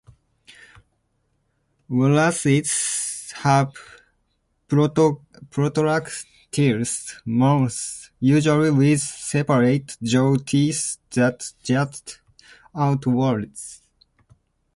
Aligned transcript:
Wrasses 1.87 3.33
have 3.43 3.71
protractile 4.67 7.21
mouths, 7.23 8.09
usually 8.19 8.71
with 8.71 8.99
separate 8.99 9.95
jaw 10.01 10.35
teeth 10.37 10.97
that 11.11 11.53
jut 11.63 12.17
outwards. 12.73 13.83